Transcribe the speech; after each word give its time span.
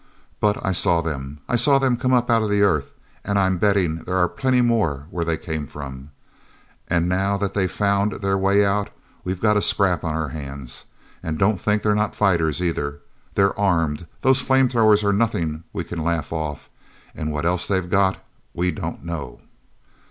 "But 0.39 0.57
I 0.65 0.71
saw 0.71 1.01
them—I 1.01 1.55
saw 1.55 1.77
them 1.77 1.95
come 1.95 2.11
up 2.11 2.31
out 2.31 2.41
of 2.41 2.49
the 2.49 2.63
earth, 2.63 2.91
and 3.23 3.37
I'm 3.37 3.59
betting 3.59 3.97
there 3.97 4.17
are 4.17 4.27
plenty 4.27 4.59
more 4.61 5.05
where 5.11 5.23
they 5.23 5.37
came 5.37 5.67
from. 5.67 6.09
And 6.87 7.07
now 7.07 7.37
that 7.37 7.53
they've 7.53 7.71
found 7.71 8.13
their 8.13 8.35
way 8.35 8.65
out, 8.65 8.89
we've 9.23 9.39
got 9.39 9.57
a 9.57 9.61
scrap 9.61 10.03
on 10.03 10.15
our 10.15 10.29
hands. 10.29 10.85
And 11.21 11.37
don't 11.37 11.61
think 11.61 11.83
they're 11.83 11.93
not 11.93 12.15
fighters, 12.15 12.63
either. 12.63 12.99
They're 13.35 13.55
armed—those 13.59 14.41
flame 14.41 14.69
throwers 14.69 15.03
are 15.03 15.13
nothing 15.13 15.65
we 15.71 15.83
can 15.83 16.03
laugh 16.03 16.33
off, 16.33 16.67
and 17.13 17.31
what 17.31 17.45
else 17.45 17.67
they've 17.67 17.87
got, 17.87 18.23
we 18.55 18.71
don't 18.71 19.05
know." 19.05 19.39